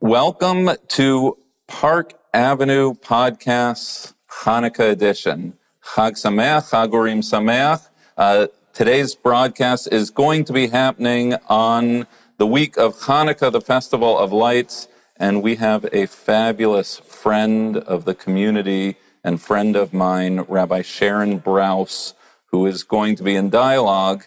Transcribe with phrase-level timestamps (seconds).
[0.00, 1.38] Welcome to
[1.68, 5.56] Park Avenue Podcasts Hanukkah edition.
[5.84, 7.88] Chag Sameach, Chag Urim Sameach.
[8.16, 14.18] Uh, today's broadcast is going to be happening on the week of Hanukkah, the Festival
[14.18, 20.40] of Lights, and we have a fabulous friend of the community and friend of mine,
[20.40, 22.14] Rabbi Sharon Brous,
[22.46, 24.24] who is going to be in dialogue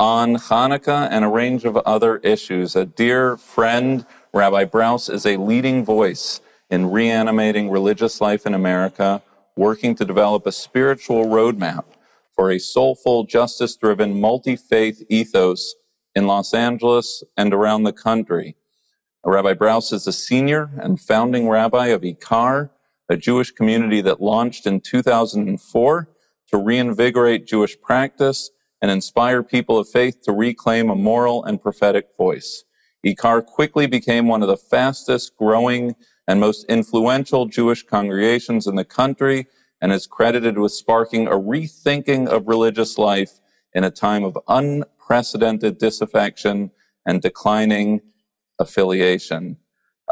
[0.00, 2.74] on Hanukkah and a range of other issues.
[2.74, 9.22] A dear friend, Rabbi Brous is a leading voice in reanimating religious life in America,
[9.56, 11.84] working to develop a spiritual roadmap
[12.34, 15.74] for a soulful, justice driven, multi faith ethos
[16.14, 18.56] in Los Angeles and around the country.
[19.22, 22.70] Rabbi Brous is a senior and founding rabbi of IKAR,
[23.10, 26.08] a Jewish community that launched in 2004
[26.48, 28.50] to reinvigorate Jewish practice
[28.82, 32.64] and inspire people of faith to reclaim a moral and prophetic voice.
[33.04, 35.94] IKAR quickly became one of the fastest growing
[36.28, 39.46] and most influential Jewish congregations in the country
[39.80, 43.40] and is credited with sparking a rethinking of religious life
[43.72, 46.70] in a time of unprecedented disaffection
[47.06, 48.00] and declining
[48.58, 49.56] affiliation.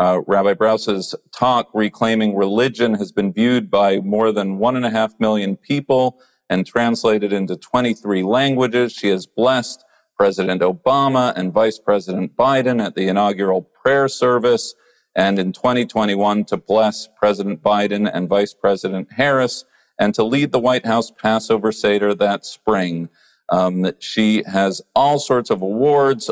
[0.01, 4.91] Uh, Rabbi Brous's talk, Reclaiming Religion, has been viewed by more than one and a
[4.91, 6.21] half million people
[6.51, 8.93] and translated into 23 languages.
[8.93, 9.85] She has blessed
[10.17, 14.75] President Obama and Vice President Biden at the inaugural prayer service,
[15.15, 19.65] and in 2021 to bless President Biden and Vice President Harris,
[19.99, 23.09] and to lead the White House Passover Seder that spring.
[23.49, 26.31] Um, she has all sorts of awards,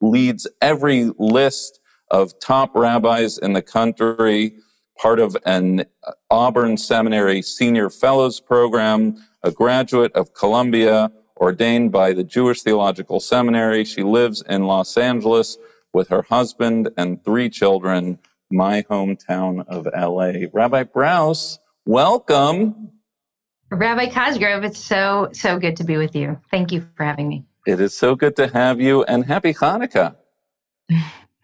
[0.00, 1.80] leads every list
[2.10, 4.54] of top rabbis in the country,
[5.00, 5.84] part of an
[6.30, 13.84] Auburn Seminary Senior Fellows Program, a graduate of Columbia, ordained by the Jewish Theological Seminary.
[13.84, 15.56] She lives in Los Angeles
[15.92, 18.18] with her husband and three children,
[18.50, 20.48] my hometown of LA.
[20.52, 22.90] Rabbi Brous, welcome.
[23.70, 26.40] Rabbi Cosgrove, it's so, so good to be with you.
[26.50, 27.44] Thank you for having me.
[27.66, 30.16] It is so good to have you and happy Hanukkah.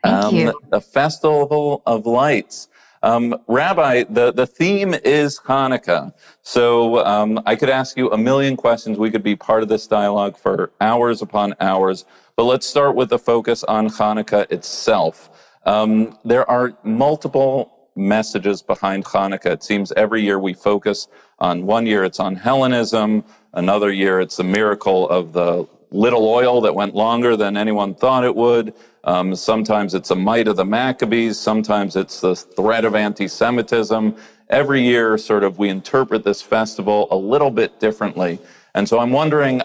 [0.05, 0.61] Thank um, you.
[0.71, 2.69] The Festival of Lights.
[3.05, 6.15] Um, Rabbi, the, the theme is Hanukkah.
[6.41, 8.97] So um, I could ask you a million questions.
[8.97, 12.07] We could be part of this dialogue for hours upon hours.
[12.35, 15.29] But let's start with the focus on Hanukkah itself.
[15.67, 19.53] Um, there are multiple messages behind Hanukkah.
[19.53, 21.07] It seems every year we focus
[21.39, 23.23] on one year it's on Hellenism,
[23.53, 28.25] another year it's the miracle of the little oil that went longer than anyone thought
[28.25, 28.75] it would.
[29.05, 31.39] Um, sometimes it's a might of the Maccabees.
[31.39, 34.17] Sometimes it's the threat of anti-Semitism.
[34.51, 38.39] Every year, sort of, we interpret this festival a little bit differently.
[38.75, 39.63] And so I'm wondering,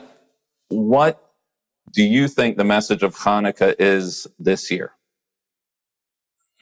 [0.67, 1.31] what
[1.91, 4.91] do you think the message of Hanukkah is this year?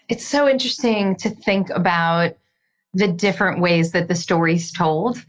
[0.07, 2.37] It's so interesting to think about
[2.93, 5.23] the different ways that the story's told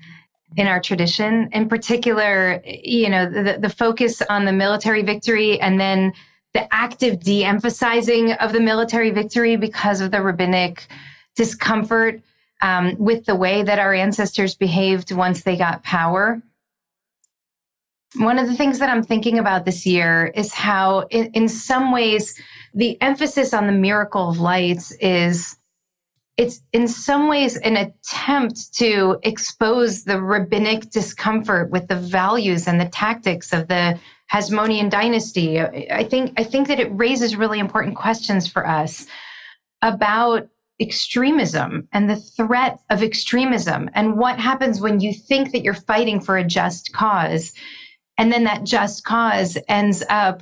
[0.57, 1.49] in our tradition.
[1.53, 6.13] In particular, you know, the, the focus on the military victory and then
[6.55, 10.87] the active de emphasizing of the military victory because of the rabbinic
[11.37, 12.21] discomfort
[12.63, 16.43] um, with the way that our ancestors behaved once they got power.
[18.17, 21.93] One of the things that I'm thinking about this year is how, in, in some
[21.93, 22.41] ways,
[22.75, 25.58] the emphasis on the miracle of lights is
[26.39, 32.81] it's in some ways an attempt to expose the rabbinic discomfort with the values and
[32.81, 33.99] the tactics of the
[34.33, 35.61] Hasmonean dynasty.
[35.61, 39.07] I think I think that it raises really important questions for us
[39.83, 40.49] about
[40.81, 46.21] extremism and the threat of extremism and what happens when you think that you're fighting
[46.21, 47.53] for a just cause
[48.17, 50.41] and then that just cause ends up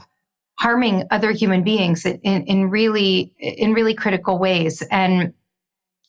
[0.58, 5.32] harming other human beings in, in really in really critical ways and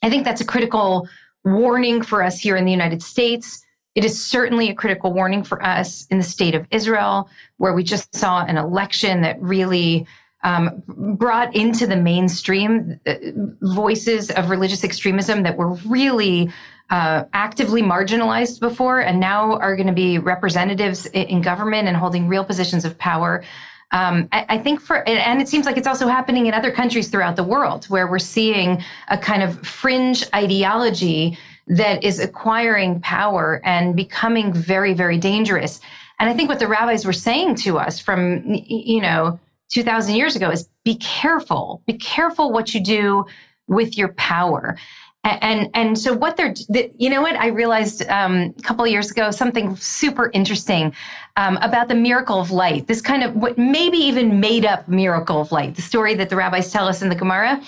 [0.02, 1.08] i think that's a critical
[1.44, 3.64] warning for us here in the united states
[3.98, 7.82] it is certainly a critical warning for us in the state of Israel, where we
[7.82, 10.06] just saw an election that really
[10.44, 13.16] um, brought into the mainstream uh,
[13.62, 16.52] voices of religious extremism that were really
[16.92, 21.98] uh, actively marginalized before and now are going to be representatives in, in government and
[21.98, 23.44] holding real positions of power.
[23.92, 27.08] Um, I, I, think for, and it seems like it's also happening in other countries
[27.08, 31.38] throughout the world where we're seeing a kind of fringe ideology
[31.68, 35.80] that is acquiring power and becoming very, very dangerous.
[36.20, 39.40] And I think what the rabbis were saying to us from, you know,
[39.70, 43.26] 2000 years ago is be careful, be careful what you do
[43.68, 44.78] with your power.
[45.28, 46.54] And and so what they're,
[46.98, 50.94] you know what I realized um, a couple years ago something super interesting
[51.36, 52.88] um, about the miracle of light.
[52.88, 55.76] This kind of what maybe even made up miracle of light.
[55.76, 57.62] The story that the rabbis tell us in the Gemara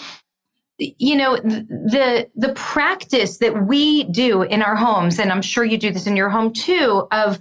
[0.79, 5.77] you know the the practice that we do in our homes and i'm sure you
[5.77, 7.37] do this in your home too of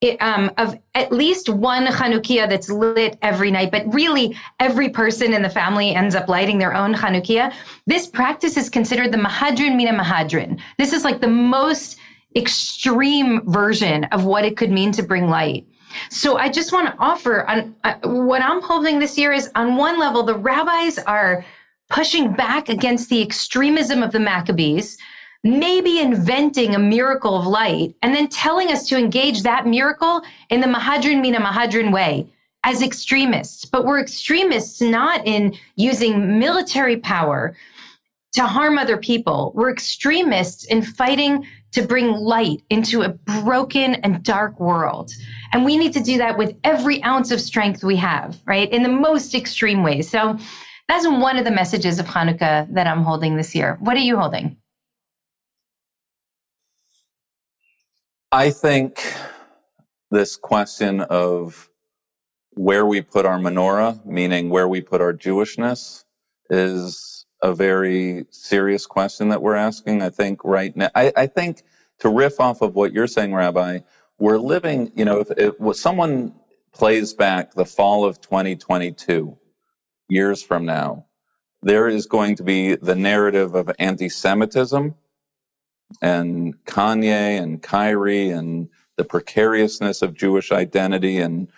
[0.00, 5.34] it, um, of at least one Chanukiah that's lit every night, but really every person
[5.34, 7.52] in the family ends up lighting their own Chanukiah.
[7.86, 10.58] This practice is considered the Mahadrin Mina Mahadrin.
[10.78, 11.98] This is like the most
[12.34, 15.66] extreme version of what it could mean to bring light.
[16.08, 19.76] So I just want to offer on uh, what I'm holding this year is on
[19.76, 21.44] one level, the rabbis are
[21.90, 24.96] pushing back against the extremism of the Maccabees
[25.42, 30.60] maybe inventing a miracle of light and then telling us to engage that miracle in
[30.60, 32.30] the Mahadrin Mina Mahadrin way
[32.64, 33.64] as extremists.
[33.64, 37.56] But we're extremists not in using military power
[38.32, 39.52] to harm other people.
[39.54, 45.12] We're extremists in fighting to bring light into a broken and dark world.
[45.52, 48.70] And we need to do that with every ounce of strength we have, right?
[48.70, 50.10] In the most extreme ways.
[50.10, 50.38] So
[50.88, 53.78] that's one of the messages of Hanukkah that I'm holding this year.
[53.80, 54.56] What are you holding?
[58.32, 59.02] I think
[60.12, 61.68] this question of
[62.50, 66.04] where we put our menorah, meaning where we put our Jewishness,
[66.48, 70.00] is a very serious question that we're asking.
[70.00, 71.64] I think right now, I, I think
[71.98, 73.80] to riff off of what you're saying, Rabbi,
[74.20, 76.32] we're living, you know, if, if someone
[76.72, 79.36] plays back the fall of 2022,
[80.08, 81.06] years from now,
[81.62, 84.94] there is going to be the narrative of anti Semitism
[86.02, 91.18] and Kanye and Kyrie and the precariousness of Jewish identity.
[91.18, 91.48] And,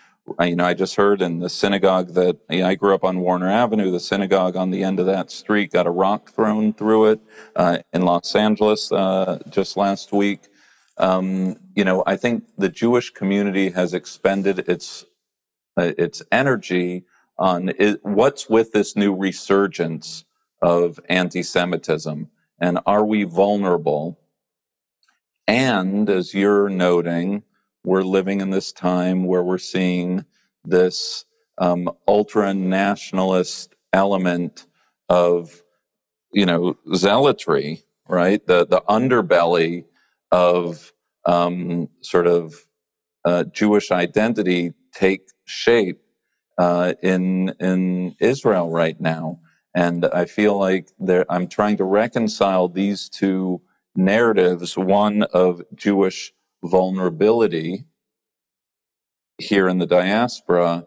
[0.41, 3.21] you know, I just heard in the synagogue that you know, I grew up on
[3.21, 7.07] Warner Avenue, the synagogue on the end of that street got a rock thrown through
[7.07, 7.21] it
[7.57, 10.49] uh, in Los Angeles uh, just last week.
[10.99, 15.05] Um, you know, I think the Jewish community has expended its
[15.77, 17.05] uh, its energy
[17.39, 20.25] on it, what's with this new resurgence
[20.61, 22.29] of anti-Semitism,
[22.61, 24.19] and are we vulnerable
[25.47, 27.43] and as you're noting,
[27.85, 30.25] we're living in this time where we're seeing
[30.65, 31.25] this
[31.59, 34.67] um, ultra nationalist element
[35.09, 35.63] of,
[36.33, 38.47] you know, zealotry, right?
[38.47, 39.85] The the underbelly
[40.31, 40.93] of
[41.25, 42.55] um, sort of
[43.25, 46.01] uh, Jewish identity take shape
[46.59, 49.41] uh, in in Israel right now,
[49.75, 53.61] and I feel like there, I'm trying to reconcile these two
[53.95, 56.33] narratives one of Jewish
[56.65, 57.85] vulnerability
[59.39, 60.87] here in the diaspora,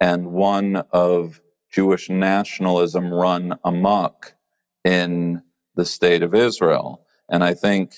[0.00, 4.34] and one of Jewish nationalism run amok
[4.84, 5.42] in
[5.74, 7.06] the state of Israel.
[7.28, 7.96] And I think,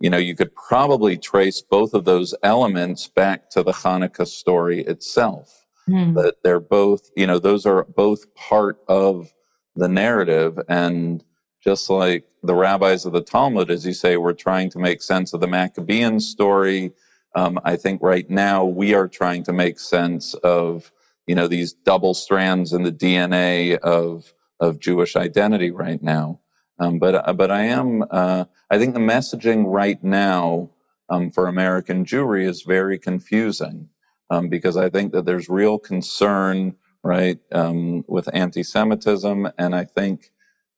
[0.00, 4.80] you know, you could probably trace both of those elements back to the Hanukkah story
[4.80, 5.64] itself.
[5.88, 6.14] Mm.
[6.14, 9.32] That they're both, you know, those are both part of
[9.76, 10.58] the narrative.
[10.68, 11.22] And
[11.66, 15.32] just like the rabbis of the Talmud, as you say, were trying to make sense
[15.32, 16.92] of the Maccabean story.
[17.34, 20.92] Um, I think right now we are trying to make sense of
[21.26, 26.38] you know these double strands in the DNA of of Jewish identity right now.
[26.78, 30.70] Um, but uh, but I am uh, I think the messaging right now
[31.10, 33.88] um, for American Jewry is very confusing
[34.30, 40.30] um, because I think that there's real concern right um, with anti-Semitism, and I think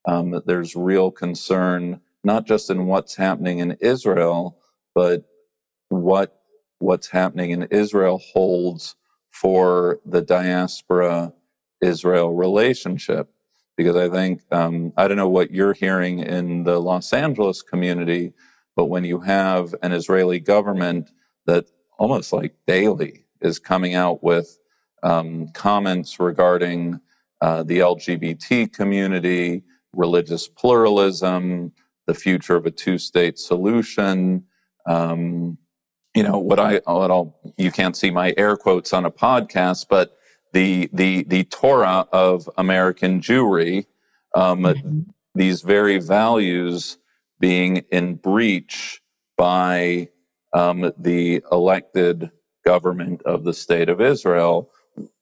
[0.07, 4.59] um, there's real concern, not just in what's happening in Israel,
[4.95, 5.25] but
[5.89, 6.35] what
[6.79, 8.95] what's happening in Israel holds
[9.31, 11.33] for the diaspora
[11.81, 13.29] Israel relationship.
[13.77, 18.33] Because I think, um, I don't know what you're hearing in the Los Angeles community,
[18.75, 21.11] but when you have an Israeli government
[21.47, 21.67] that
[21.99, 24.59] almost like daily is coming out with
[25.03, 27.01] um, comments regarding
[27.41, 31.73] uh, the LGBT community, religious pluralism,
[32.07, 34.45] the future of a two-state solution.
[34.87, 35.59] Um,
[36.15, 39.87] you know what I what I'll you can't see my air quotes on a podcast,
[39.89, 40.17] but
[40.53, 43.87] the the the Torah of American Jewry,
[44.35, 45.01] um, mm-hmm.
[45.35, 46.99] these very values
[47.39, 49.01] being in breach
[49.37, 50.09] by
[50.53, 52.31] um, the elected
[52.65, 54.71] government of the state of Israel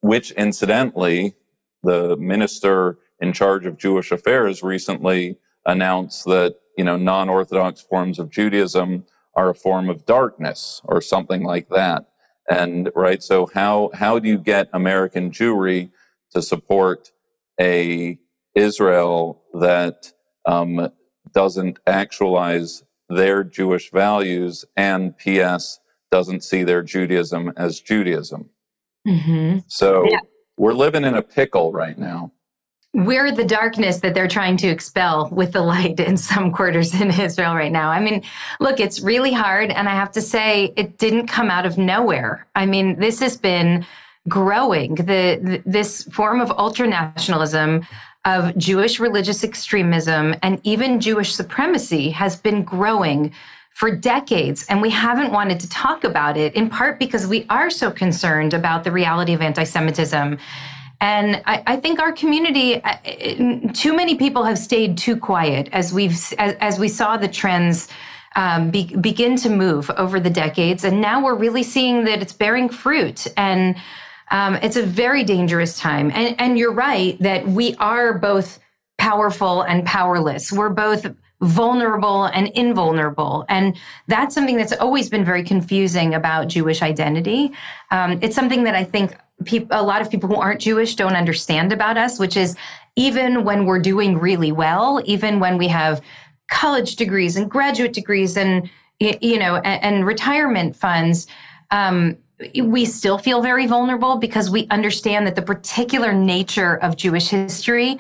[0.01, 1.35] which incidentally,
[1.83, 8.31] the minister in charge of Jewish affairs recently announced that, you know, non-Orthodox forms of
[8.31, 9.05] Judaism
[9.35, 12.07] are a form of darkness or something like that.
[12.49, 15.91] And right, so how how do you get American Jewry
[16.33, 17.11] to support
[17.61, 18.19] a
[18.55, 20.13] Israel that
[20.45, 20.91] um,
[21.33, 25.81] doesn't actualize their Jewish values and P.S.
[26.11, 28.51] doesn't see their Judaism as Judaism?
[29.07, 29.59] Mm-hmm.
[29.67, 30.21] So yeah.
[30.57, 32.33] we're living in a pickle right now
[32.97, 37.11] we're the darkness that they're trying to expel with the light in some quarters in
[37.11, 37.91] Israel right now.
[37.91, 38.23] I mean,
[38.59, 39.71] look, it's really hard.
[39.71, 42.47] And I have to say, it didn't come out of nowhere.
[42.57, 43.85] I mean, this has been
[44.29, 44.95] growing.
[44.95, 47.87] The, the this form of ultranationalism,
[48.25, 53.31] of Jewish religious extremism, and even Jewish supremacy has been growing
[53.73, 54.65] for decades.
[54.71, 58.55] And we haven't wanted to talk about it, in part because we are so concerned
[58.55, 60.39] about the reality of anti Semitism
[61.01, 65.93] and I, I, think our community, uh, too many people have stayed too quiet as
[65.93, 67.89] we've as, as we saw the trends
[68.35, 72.33] um, be, begin to move over the decades, and now we're really seeing that it's
[72.33, 73.27] bearing fruit.
[73.37, 73.77] And
[74.31, 76.11] um, it's a very dangerous time.
[76.13, 78.59] And, and you're right that we are both
[78.99, 80.51] powerful and powerless.
[80.51, 81.07] We're both
[81.43, 83.45] vulnerable and invulnerable.
[83.49, 83.77] And
[84.09, 87.53] that's something that's always been very confusing about Jewish identity.
[87.91, 89.17] Um, it's something that I think
[89.71, 92.57] a lot of people who aren't Jewish don't understand about us, which is
[92.97, 96.01] even when we're doing really well, even when we have
[96.49, 101.27] college degrees and graduate degrees and you know and, and retirement funds,
[101.71, 102.17] um,
[102.63, 107.99] we still feel very vulnerable because we understand that the particular nature of Jewish history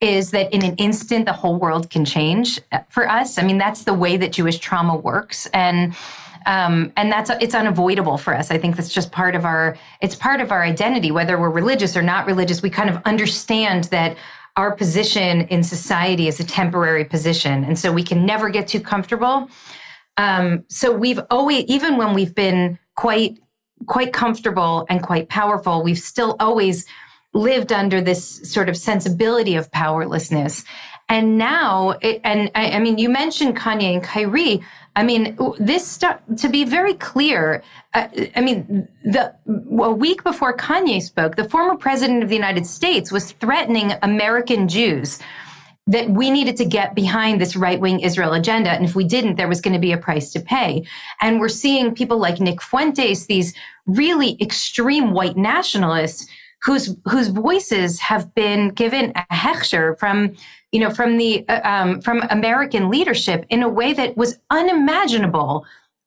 [0.00, 3.38] is that in an instant the whole world can change for us.
[3.38, 5.94] I mean, that's the way that Jewish trauma works, and
[6.46, 8.50] um, and that's it's unavoidable for us.
[8.50, 11.96] I think that's just part of our it's part of our identity, whether we're religious
[11.96, 12.62] or not religious.
[12.62, 14.16] We kind of understand that
[14.56, 18.80] our position in society is a temporary position, and so we can never get too
[18.80, 19.50] comfortable.
[20.16, 23.38] Um, so we've always, even when we've been quite
[23.86, 26.86] quite comfortable and quite powerful, we've still always
[27.34, 30.64] lived under this sort of sensibility of powerlessness.
[31.08, 34.60] And now, it, and I, I, mean, you mentioned Kanye and Kyrie.
[34.96, 37.62] I mean, this stuff, to be very clear.
[37.94, 42.66] Uh, I mean, the a week before Kanye spoke, the former president of the United
[42.66, 45.20] States was threatening American Jews
[45.86, 48.70] that we needed to get behind this right wing Israel agenda.
[48.70, 50.84] And if we didn't, there was going to be a price to pay.
[51.20, 53.54] And we're seeing people like Nick Fuentes, these
[53.86, 56.26] really extreme white nationalists
[56.62, 60.34] whose whose voices have been given a hechsher from
[60.72, 65.64] you know from the uh, um, from American leadership in a way that was unimaginable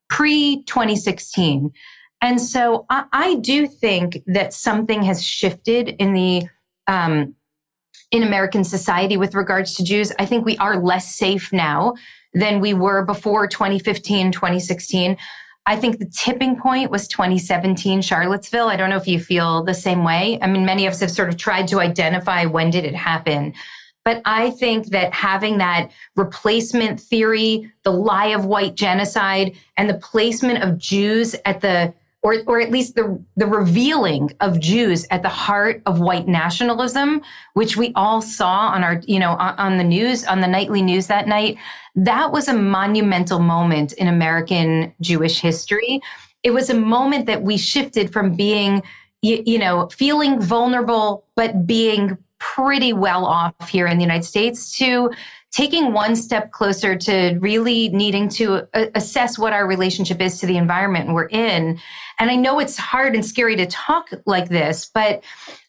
[0.09, 1.71] pre 2016.
[2.21, 6.43] And so I, I, do think that something has shifted in the
[6.87, 7.35] um,
[8.11, 10.11] in American society with regards to Jews.
[10.19, 11.93] I think we are less safe now
[12.33, 15.17] than we were before 2015, 2016.
[15.69, 18.69] I think the tipping point was 2017 Charlottesville.
[18.69, 20.39] I don't know if you feel the same way.
[20.41, 23.53] I mean, many of us have sort of tried to identify when did it happen.
[24.03, 29.99] But I think that having that replacement theory, the lie of white genocide, and the
[29.99, 35.21] placement of Jews at the or, or at least the, the revealing of Jews at
[35.21, 37.21] the heart of white nationalism,
[37.53, 40.81] which we all saw on our, you know, on, on the news, on the nightly
[40.81, 41.57] news that night.
[41.95, 46.01] That was a monumental moment in American Jewish history.
[46.43, 48.83] It was a moment that we shifted from being,
[49.21, 54.77] you, you know, feeling vulnerable, but being pretty well off here in the United States
[54.77, 55.11] to
[55.51, 60.45] taking one step closer to really needing to uh, assess what our relationship is to
[60.45, 61.79] the environment we're in.
[62.19, 65.23] And I know it's hard and scary to talk like this, but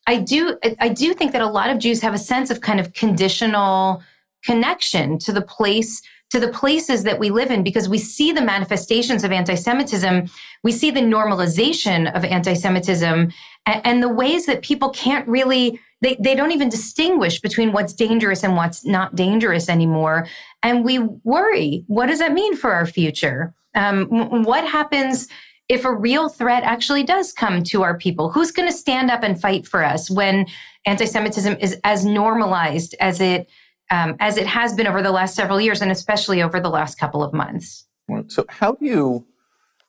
[0.06, 2.80] I do I do think that a lot of Jews have a sense of kind
[2.80, 4.02] of conditional
[4.44, 8.40] connection to the place to the places that we live in because we see the
[8.40, 10.30] manifestations of anti-Semitism,
[10.62, 13.32] we see the normalization of anti-Semitism
[13.66, 17.92] and, and the ways that people can't really they, they don't even distinguish between what's
[17.92, 20.26] dangerous and what's not dangerous anymore.
[20.62, 23.54] And we worry what does that mean for our future?
[23.74, 25.28] Um, what happens
[25.70, 28.28] if a real threat actually does come to our people?
[28.28, 30.46] Who's going to stand up and fight for us when
[30.84, 33.48] anti Semitism is as normalized as it?
[33.92, 36.96] Um, as it has been over the last several years, and especially over the last
[36.96, 37.88] couple of months.
[38.28, 39.26] So, how do you,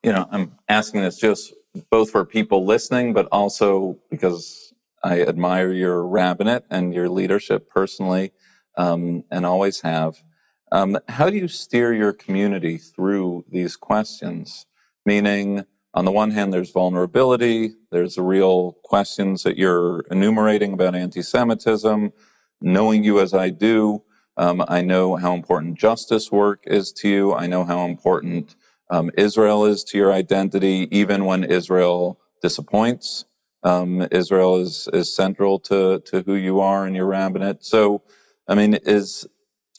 [0.01, 1.53] you know, I'm asking this just
[1.91, 4.73] both for people listening, but also because
[5.03, 8.31] I admire your rabbinate and your leadership personally,
[8.75, 10.23] um, and always have.
[10.71, 14.65] Um, how do you steer your community through these questions?
[15.05, 17.73] Meaning, on the one hand, there's vulnerability.
[17.91, 22.13] There's the real questions that you're enumerating about anti-Semitism.
[22.61, 24.03] Knowing you as I do,
[24.37, 27.33] um, I know how important justice work is to you.
[27.33, 28.55] I know how important
[28.91, 33.25] um, Israel is to your identity, even when Israel disappoints.
[33.63, 37.63] Um, Israel is is central to to who you are and your rabbinate.
[37.63, 38.03] So,
[38.47, 39.27] I mean, is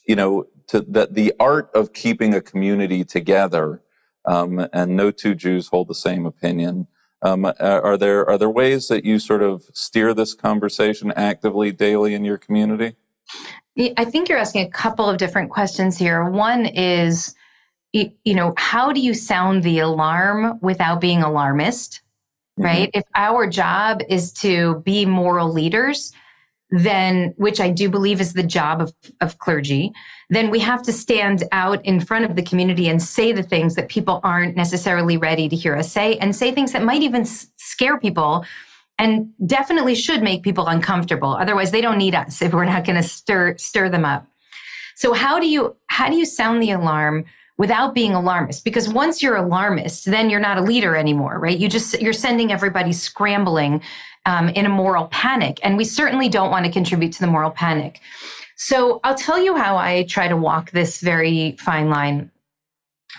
[0.06, 3.82] you know to that the art of keeping a community together,
[4.24, 6.86] um, and no two Jews hold the same opinion.
[7.22, 12.14] Um, are there are there ways that you sort of steer this conversation actively daily
[12.14, 12.96] in your community?
[13.96, 16.28] I think you're asking a couple of different questions here.
[16.28, 17.34] One is,
[17.92, 22.02] you know, how do you sound the alarm without being alarmist?
[22.58, 22.64] mm-hmm.
[22.64, 22.90] right?
[22.94, 26.12] If our job is to be moral leaders,
[26.72, 29.92] then which I do believe is the job of, of clergy,
[30.30, 33.74] then we have to stand out in front of the community and say the things
[33.74, 37.26] that people aren't necessarily ready to hear us say, and say things that might even
[37.26, 38.44] scare people
[38.98, 41.34] and definitely should make people uncomfortable.
[41.34, 44.26] Otherwise, they don't need us if we're not going to stir stir them up.
[44.96, 47.26] So how do you how do you sound the alarm
[47.58, 51.68] without being alarmist because once you're alarmist then you're not a leader anymore right you
[51.68, 53.80] just you're sending everybody scrambling
[54.26, 57.50] um, in a moral panic and we certainly don't want to contribute to the moral
[57.50, 58.00] panic.
[58.56, 62.30] So i'll tell you how i try to walk this very fine line.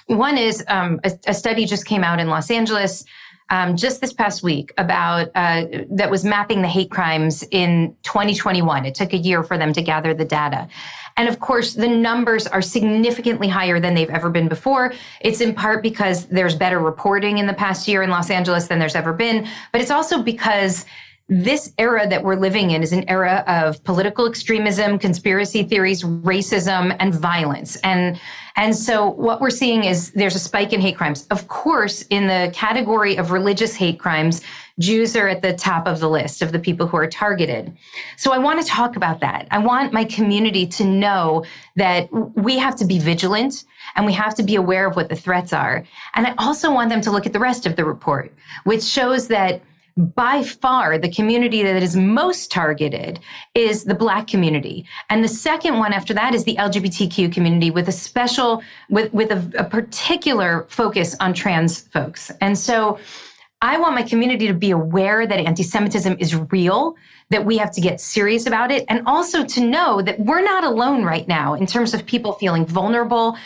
[0.07, 3.05] One is um, a, a, study just came out in los angeles
[3.50, 8.85] um, just this past week about uh, that was mapping the hate crimes in 2021
[8.85, 10.67] it took a year for them to gather the data
[11.15, 14.93] and of course, the numbers are significantly higher than they've ever been before.
[15.21, 18.79] It's in part because there's better reporting in the past year in Los Angeles than
[18.79, 20.85] there's ever been, but it's also because
[21.30, 26.96] this era that we're living in is an era of political extremism, conspiracy theories, racism,
[27.00, 27.77] and violence.
[27.77, 28.20] And
[28.56, 31.25] and so what we're seeing is there's a spike in hate crimes.
[31.32, 34.42] Of course, in the category of religious hate crimes,
[34.79, 37.75] Jews are at the top of the list of the people who are targeted.
[38.18, 39.48] So I want to talk about that.
[39.50, 41.46] I want my community to know
[41.77, 43.64] that we have to be vigilant
[43.96, 45.83] and we have to be aware of what the threats are.
[46.14, 48.33] And I also want them to look at the rest of the report,
[48.66, 49.62] which shows that
[49.98, 53.20] by far the community that is most targeted
[53.53, 54.86] is the black community.
[55.10, 59.32] And the second one after that is the lgbtq community with a special with with
[59.32, 62.32] a, a particular focus on trans folks.
[62.42, 63.00] And so
[63.64, 66.98] I want my community to be aware that anti Semitism is real,
[67.29, 70.66] that we have to get serious about it, and also to know that we're not
[70.66, 73.38] alone right now in terms of people feeling vulnerable,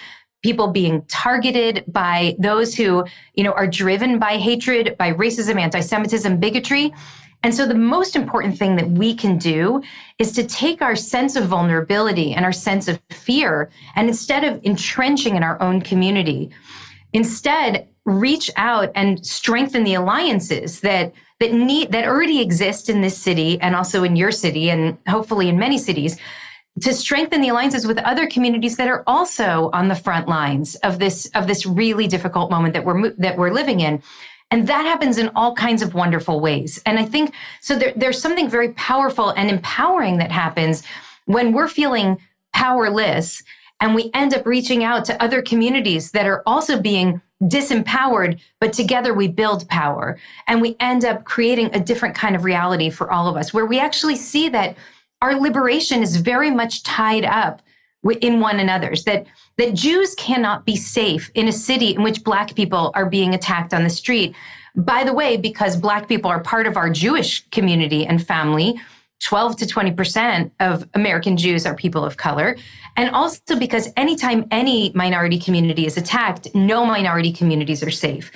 [0.44, 6.40] people being targeted by those who, you know, are driven by hatred, by racism, anti-Semitism,
[6.40, 6.94] bigotry.
[7.44, 9.82] And so the most important thing that we can do
[10.20, 14.64] is to take our sense of vulnerability and our sense of fear and instead of
[14.64, 16.50] entrenching in our own community,
[17.14, 23.18] instead reach out and strengthen the alliances that that need that already exist in this
[23.18, 26.18] city and also in your city and hopefully in many cities
[26.82, 31.00] to strengthen the alliances with other communities that are also on the front lines of
[31.00, 34.02] this of this really difficult moment that we're that we're living in
[34.52, 38.22] and that happens in all kinds of wonderful ways and i think so there, there's
[38.22, 40.84] something very powerful and empowering that happens
[41.26, 42.18] when we're feeling
[42.54, 43.44] powerless
[43.80, 48.74] and we end up reaching out to other communities that are also being disempowered, but
[48.74, 50.18] together we build power.
[50.48, 53.66] And we end up creating a different kind of reality for all of us, where
[53.66, 54.76] we actually see that
[55.22, 57.62] our liberation is very much tied up
[58.22, 59.26] in one another's that
[59.58, 63.74] that Jews cannot be safe in a city in which black people are being attacked
[63.74, 64.36] on the street
[64.76, 68.80] by the way because black people are part of our Jewish community and family
[69.20, 72.56] 12 to 20% of American Jews are people of color.
[72.96, 78.32] And also because anytime any minority community is attacked, no minority communities are safe.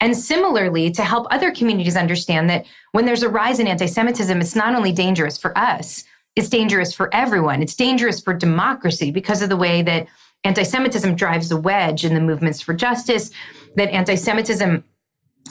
[0.00, 4.40] And similarly, to help other communities understand that when there's a rise in anti Semitism,
[4.40, 6.04] it's not only dangerous for us,
[6.36, 7.62] it's dangerous for everyone.
[7.62, 10.08] It's dangerous for democracy because of the way that
[10.44, 13.30] anti Semitism drives a wedge in the movements for justice,
[13.76, 14.84] that anti Semitism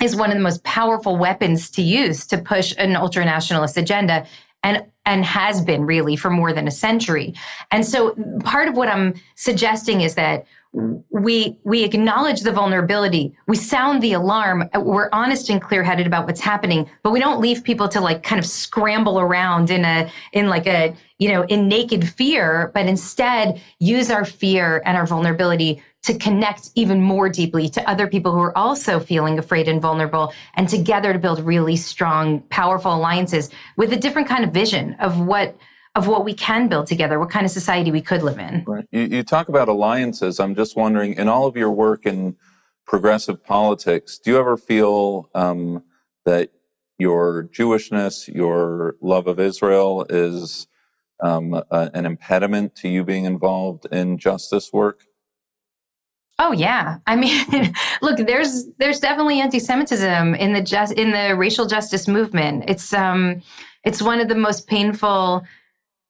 [0.01, 4.25] is one of the most powerful weapons to use to push an ultra nationalist agenda
[4.63, 7.33] and and has been really for more than a century.
[7.71, 13.36] And so part of what I'm suggesting is that we we acknowledge the vulnerability.
[13.47, 14.69] We sound the alarm.
[14.75, 18.39] We're honest and clear-headed about what's happening but we don't leave people to like kind
[18.39, 23.62] of scramble around in a in like a you know in naked fear but instead
[23.79, 28.39] use our fear and our vulnerability to connect even more deeply to other people who
[28.39, 33.93] are also feeling afraid and vulnerable and together to build really strong powerful alliances with
[33.93, 35.55] a different kind of vision of what
[35.95, 38.86] of what we can build together what kind of society we could live in right.
[38.91, 42.36] you, you talk about alliances i'm just wondering in all of your work in
[42.86, 45.84] progressive politics, do you ever feel um,
[46.25, 46.51] that
[46.97, 50.67] your Jewishness, your love of Israel is
[51.21, 55.06] um, a, an impediment to you being involved in justice work?
[56.39, 61.67] Oh yeah, I mean, look, there's there's definitely anti-Semitism in the just in the racial
[61.67, 62.65] justice movement.
[62.67, 63.41] It's um,
[63.84, 65.43] it's one of the most painful.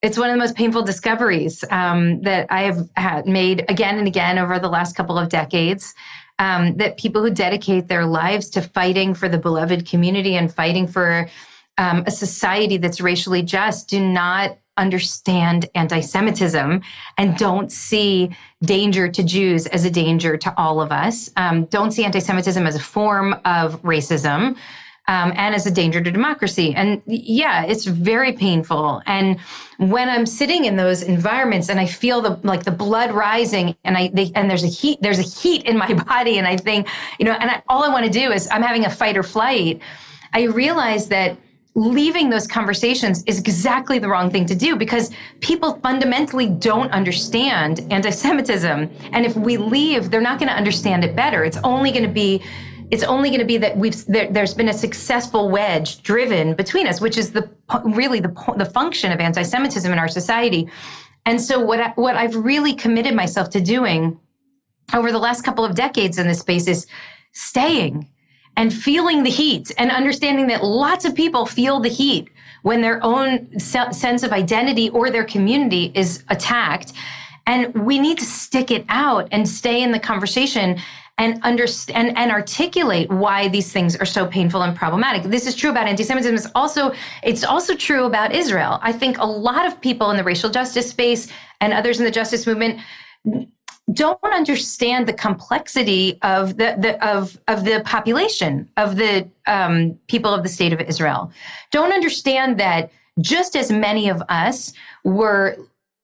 [0.04, 4.38] It's one of the most painful discoveries um, that I have made again and again
[4.38, 5.96] over the last couple of decades.
[6.40, 10.88] Um, that people who dedicate their lives to fighting for the beloved community and fighting
[10.88, 11.30] for
[11.78, 16.82] um, a society that's racially just do not understand anti Semitism
[17.18, 21.92] and don't see danger to Jews as a danger to all of us, um, don't
[21.92, 24.58] see anti Semitism as a form of racism.
[25.06, 26.74] Um, and as a danger to democracy.
[26.74, 29.02] And yeah, it's very painful.
[29.06, 29.38] And
[29.78, 33.98] when I'm sitting in those environments and I feel the like the blood rising, and
[33.98, 36.88] I they, and there's a heat, there's a heat in my body, and I think,
[37.20, 39.24] you know, and I, all I want to do is I'm having a fight or
[39.24, 39.82] flight.
[40.32, 41.38] I realize that
[41.76, 47.86] leaving those conversations is exactly the wrong thing to do because people fundamentally don't understand
[47.90, 48.90] anti Semitism.
[49.12, 51.44] And if we leave, they're not going to understand it better.
[51.44, 52.44] It's only going to be
[52.94, 56.86] it's only going to be that we've there, has been a successful wedge driven between
[56.86, 57.50] us, which is the
[57.86, 60.70] really the the function of anti-Semitism in our society.
[61.26, 64.20] And so what I, what I've really committed myself to doing
[64.94, 66.86] over the last couple of decades in this space is
[67.32, 68.08] staying
[68.58, 72.30] and feeling the heat and understanding that lots of people feel the heat
[72.62, 76.94] when their own sense of identity or their community is attacked.
[77.48, 80.80] And we need to stick it out and stay in the conversation
[81.18, 85.24] and understand and, articulate why these things are so painful and problematic.
[85.24, 86.34] This is true about anti-Semitism.
[86.36, 88.80] It's also it's also true about Israel.
[88.82, 91.28] I think a lot of people in the racial justice space
[91.62, 92.80] and others in the justice movement
[93.92, 100.34] don't understand the complexity of the, the of of the population of the um, people
[100.34, 101.32] of the state of Israel.
[101.72, 104.74] Don't understand that just as many of us
[105.04, 105.58] were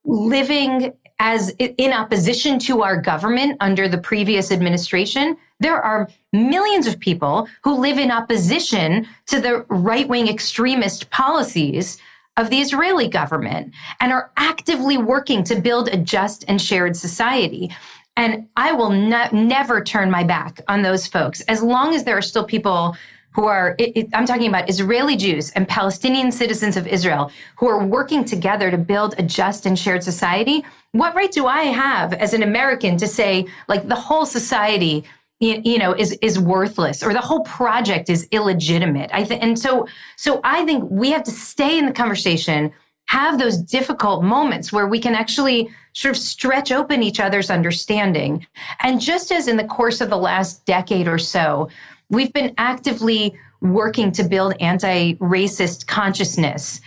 [0.04, 6.98] living as in opposition to our government under the previous administration, there are millions of
[6.98, 11.98] people who live in opposition to the right wing extremist policies
[12.38, 17.70] of the Israeli government and are actively working to build a just and shared society.
[18.16, 22.16] And I will ne- never turn my back on those folks as long as there
[22.16, 22.96] are still people
[23.32, 27.68] who are, it, it, I'm talking about Israeli Jews and Palestinian citizens of Israel who
[27.68, 30.64] are working together to build a just and shared society.
[30.92, 35.04] What right do I have as an American to say, like, the whole society
[35.40, 39.88] you know is is worthless or the whole project is illegitimate i think and so
[40.16, 42.70] so i think we have to stay in the conversation
[43.06, 48.46] have those difficult moments where we can actually sort of stretch open each other's understanding
[48.82, 51.68] and just as in the course of the last decade or so
[52.10, 56.80] we've been actively working to build anti-racist consciousness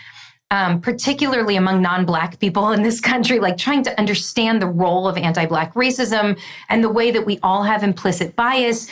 [0.53, 5.07] um, particularly among non Black people in this country, like trying to understand the role
[5.07, 8.87] of anti Black racism and the way that we all have implicit bias,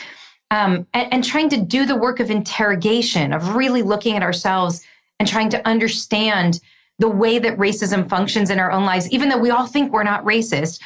[0.50, 4.82] um, and, and trying to do the work of interrogation, of really looking at ourselves
[5.20, 6.60] and trying to understand
[6.98, 10.02] the way that racism functions in our own lives, even though we all think we're
[10.02, 10.80] not racist.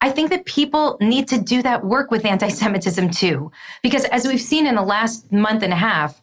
[0.00, 3.50] I think that people need to do that work with anti Semitism too.
[3.82, 6.22] Because as we've seen in the last month and a half,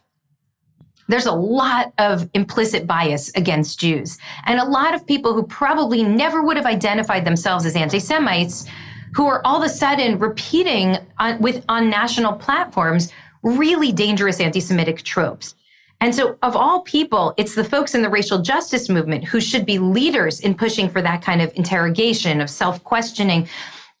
[1.08, 4.18] there's a lot of implicit bias against Jews.
[4.46, 8.66] And a lot of people who probably never would have identified themselves as anti Semites
[9.14, 13.12] who are all of a sudden repeating on, with, on national platforms
[13.42, 15.54] really dangerous anti Semitic tropes.
[16.00, 19.64] And so, of all people, it's the folks in the racial justice movement who should
[19.64, 23.48] be leaders in pushing for that kind of interrogation, of self questioning,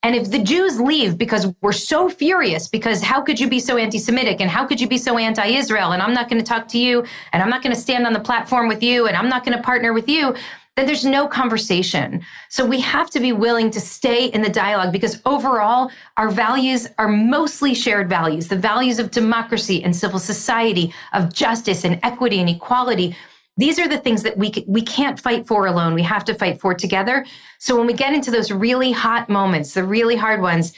[0.06, 3.76] and if the Jews leave because we're so furious, because how could you be so
[3.76, 5.92] anti Semitic and how could you be so anti Israel?
[5.92, 8.12] And I'm not going to talk to you and I'm not going to stand on
[8.12, 10.32] the platform with you and I'm not going to partner with you,
[10.76, 12.22] then there's no conversation.
[12.50, 16.86] So we have to be willing to stay in the dialogue because overall, our values
[16.98, 22.40] are mostly shared values the values of democracy and civil society, of justice and equity
[22.40, 23.16] and equality
[23.56, 25.94] these are the things that we we can't fight for alone.
[25.94, 27.24] We have to fight for together.
[27.58, 30.74] So when we get into those really hot moments, the really hard ones,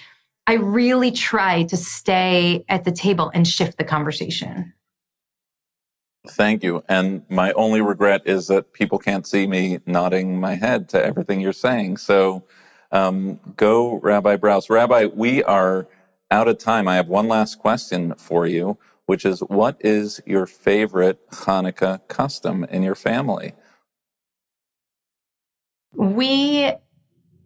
[0.47, 4.73] I really try to stay at the table and shift the conversation.
[6.27, 6.83] Thank you.
[6.89, 11.41] And my only regret is that people can't see me nodding my head to everything
[11.41, 11.99] you're saying.
[11.99, 12.45] So
[12.91, 14.69] um, go, Rabbi Brous.
[14.69, 15.87] Rabbi, we are
[16.31, 16.89] out of time.
[16.89, 18.79] I have one last question for you
[19.09, 23.55] which is what is your favorite Hanukkah custom in your family?
[25.95, 26.71] We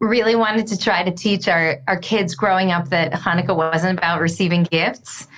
[0.00, 4.20] really wanted to try to teach our, our kids growing up that Hanukkah wasn't about
[4.20, 5.28] receiving gifts,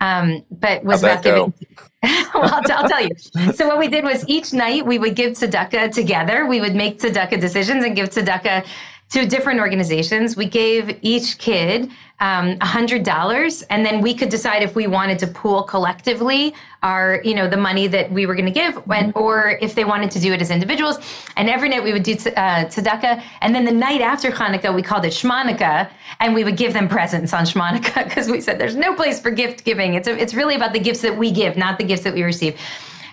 [0.00, 1.54] um, but was How'd about giving.
[2.02, 3.52] well, I'll, I'll tell you.
[3.52, 6.46] So what we did was each night we would give tzedakah together.
[6.46, 8.64] We would make tzedakah decisions and give tzedakah
[9.10, 10.36] to different organizations.
[10.36, 11.90] We gave each kid
[12.20, 17.34] um, $100 and then we could decide if we wanted to pool collectively our, you
[17.34, 20.20] know, the money that we were going to give when, or if they wanted to
[20.20, 20.98] do it as individuals.
[21.36, 23.22] And every night we would do uh, tzedakah.
[23.40, 25.90] And then the night after Hanukkah, we called it Shmanika
[26.20, 29.30] and we would give them presents on Shmanika because we said there's no place for
[29.30, 29.94] gift giving.
[29.94, 32.24] It's, a, it's really about the gifts that we give, not the gifts that we
[32.24, 32.58] receive.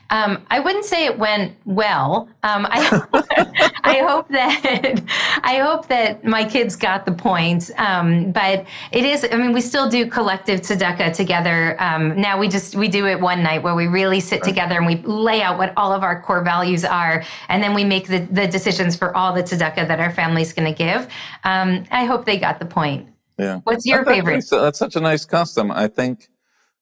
[0.10, 2.30] Um, I wouldn't say it went well.
[2.44, 3.02] Um, I,
[3.84, 5.02] I hope that
[5.44, 7.72] I hope that my kids got the point.
[7.78, 9.28] Um, but it is.
[9.32, 11.82] I mean, we still do collective tzedakah together.
[11.82, 14.86] Um, now we just we do it one night where we really sit together and
[14.86, 18.20] we lay out what all of our core values are, and then we make the,
[18.32, 21.08] the decisions for all the tzedakah that our family's going to give.
[21.44, 23.08] Um, I hope they got the point.
[23.38, 23.60] Yeah.
[23.64, 24.46] What's your favorite?
[24.50, 25.72] That's such a nice custom.
[25.72, 26.30] I think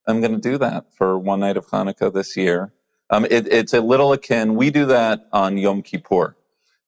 [0.05, 2.73] I'm going to do that for one night of Hanukkah this year.
[3.13, 4.55] Um, it, it's a little akin.
[4.55, 6.35] We do that on Yom Kippur.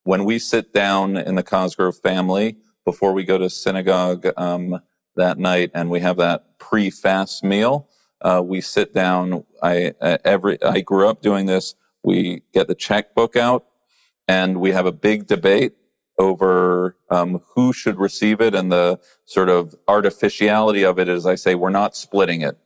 [0.05, 4.81] When we sit down in the Cosgrove family before we go to synagogue um,
[5.15, 7.87] that night and we have that pre-fast meal,
[8.21, 9.43] uh, we sit down.
[9.61, 11.75] I uh, every I grew up doing this.
[12.03, 13.67] We get the checkbook out
[14.27, 15.73] and we have a big debate
[16.17, 21.35] over um, who should receive it and the sort of artificiality of it is I
[21.35, 22.57] say we're not splitting it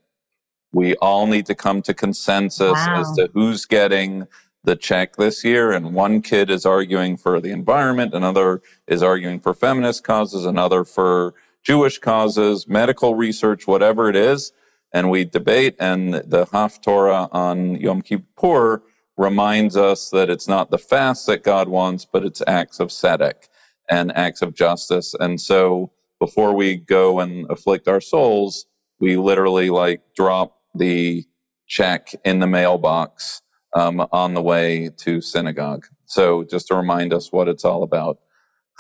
[0.71, 3.01] we all need to come to consensus wow.
[3.01, 4.27] as to who's getting
[4.63, 5.71] the check this year.
[5.71, 10.83] And one kid is arguing for the environment, another is arguing for feminist causes, another
[10.83, 14.51] for Jewish causes, medical research, whatever it is.
[14.91, 18.81] And we debate, and the Haftorah on Yom Kippur
[19.17, 23.49] reminds us that it's not the fast that God wants, but it's acts of tzedek
[23.89, 25.13] and acts of justice.
[25.19, 28.65] And so before we go and afflict our souls,
[28.99, 31.25] we literally like drop the
[31.67, 33.41] check in the mailbox
[33.73, 35.85] um, on the way to synagogue.
[36.05, 38.19] So just to remind us what it's all about.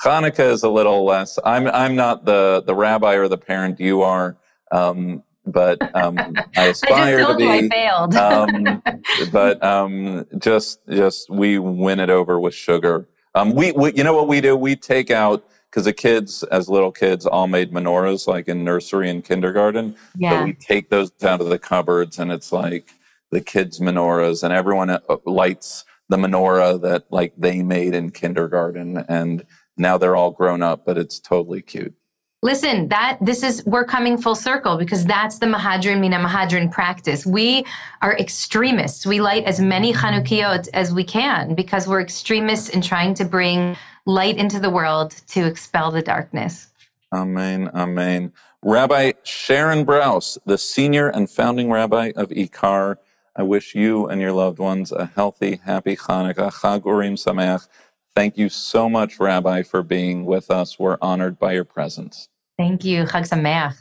[0.03, 1.37] Hanukkah is a little less.
[1.43, 4.37] I'm I'm not the the rabbi or the parent you are,
[4.71, 6.17] um, but um,
[6.57, 7.49] I aspire I to be.
[7.49, 8.15] I failed.
[8.15, 8.81] um,
[9.31, 13.09] but um, just just we win it over with sugar.
[13.35, 14.55] Um, we, we you know what we do?
[14.55, 19.09] We take out because the kids, as little kids, all made menorahs like in nursery
[19.09, 19.95] and kindergarten.
[20.17, 20.39] Yeah.
[20.39, 22.91] But we take those out of the cupboards and it's like
[23.31, 29.05] the kids' menorahs, and everyone uh, lights the menorah that like they made in kindergarten.
[29.07, 29.45] And
[29.77, 31.93] now they're all grown up, but it's totally cute.
[32.41, 37.25] Listen, that this is we're coming full circle because that's the Mahadrin Mina Mahadrin practice.
[37.25, 37.65] We
[38.01, 39.05] are extremists.
[39.05, 43.75] We light as many Chanukiot as we can because we're extremists in trying to bring
[44.05, 46.67] light into the world to expel the darkness.
[47.13, 47.69] Amen.
[47.73, 48.31] Amen.
[48.63, 52.97] Rabbi Sharon Brous, the senior and founding rabbi of Ikar,
[53.35, 57.67] I wish you and your loved ones a healthy, happy Hanukkah, Chag Urim Sameach.
[58.15, 60.77] Thank you so much, Rabbi, for being with us.
[60.77, 62.27] We're honored by your presence.
[62.57, 63.05] Thank you.
[63.05, 63.75] Chag Sameach.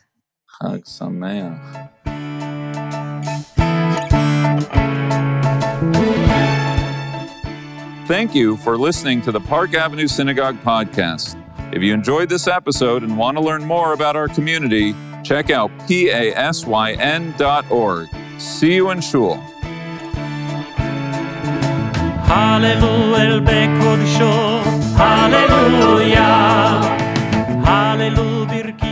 [0.62, 1.90] Chag Sameach.
[8.06, 11.34] Thank you for listening to the Park Avenue Synagogue podcast.
[11.74, 15.70] If you enjoyed this episode and want to learn more about our community, check out
[15.80, 18.08] pasyn.org.
[18.38, 19.42] See you in Shul.
[22.28, 24.60] alleluia il becco di show,
[24.96, 26.78] alleluia,
[27.62, 28.87] alleluia